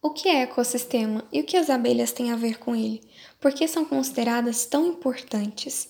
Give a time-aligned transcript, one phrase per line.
[0.00, 3.02] O que é ecossistema e o que as abelhas têm a ver com ele?
[3.40, 5.88] Por que são consideradas tão importantes?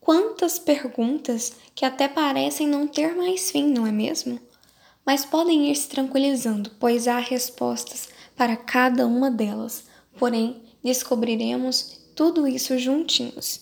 [0.00, 4.40] Quantas perguntas que até parecem não ter mais fim, não é mesmo?
[5.06, 9.84] Mas podem ir se tranquilizando, pois há respostas para cada uma delas.
[10.18, 13.60] Porém, descobriremos tudo isso juntinhos.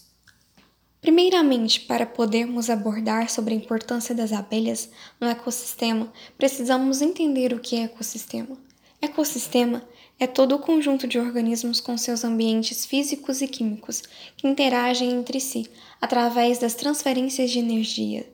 [0.99, 4.89] Primeiramente, para podermos abordar sobre a importância das abelhas
[5.21, 8.68] no ecossistema, precisamos entender o que é ecossistema.
[9.01, 9.83] Ecossistema
[10.19, 14.03] é todo o conjunto de organismos com seus ambientes físicos e químicos
[14.37, 18.27] que interagem entre si através das transferências de energia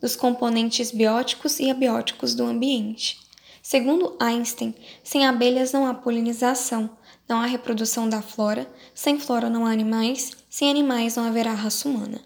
[0.00, 3.18] dos componentes bióticos e abióticos do ambiente.
[3.62, 6.90] Segundo Einstein, sem abelhas não há polinização,
[7.28, 11.88] não há reprodução da flora, sem flora não há animais, sem animais não haverá raça
[11.88, 12.20] humana.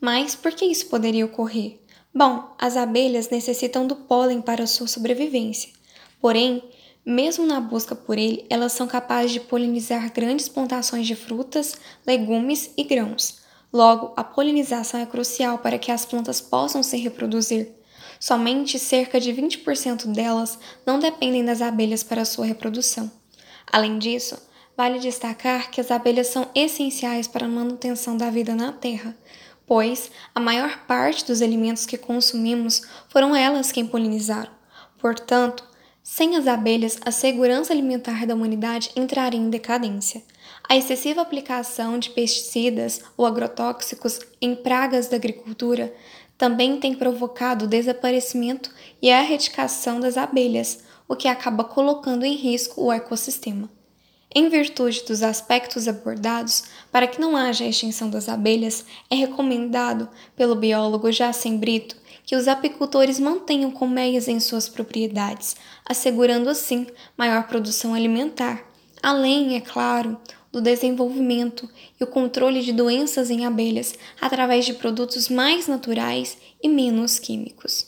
[0.00, 1.78] Mas por que isso poderia ocorrer?
[2.12, 5.70] Bom, as abelhas necessitam do pólen para sua sobrevivência.
[6.20, 6.62] Porém,
[7.04, 12.70] mesmo na busca por ele, elas são capazes de polinizar grandes plantações de frutas, legumes
[12.76, 13.40] e grãos.
[13.72, 17.70] Logo, a polinização é crucial para que as plantas possam se reproduzir.
[18.20, 23.10] Somente cerca de 20% delas não dependem das abelhas para sua reprodução.
[23.66, 24.38] Além disso,
[24.76, 29.16] vale destacar que as abelhas são essenciais para a manutenção da vida na Terra,
[29.66, 34.52] pois a maior parte dos alimentos que consumimos foram elas quem polinizaram.
[34.98, 35.64] Portanto,
[36.02, 40.22] sem as abelhas, a segurança alimentar da humanidade entraria em decadência.
[40.68, 45.94] A excessiva aplicação de pesticidas ou agrotóxicos em pragas da agricultura
[46.36, 48.68] também tem provocado o desaparecimento
[49.00, 53.70] e a erradicação das abelhas, o que acaba colocando em risco o ecossistema.
[54.34, 60.56] Em virtude dos aspectos abordados, para que não haja extinção das abelhas, é recomendado pelo
[60.56, 67.94] biólogo Jacen Brito que os apicultores mantenham colmeias em suas propriedades, assegurando assim maior produção
[67.94, 68.64] alimentar,
[69.02, 70.16] além, é claro,
[70.52, 76.68] do desenvolvimento e o controle de doenças em abelhas através de produtos mais naturais e
[76.68, 77.86] menos químicos.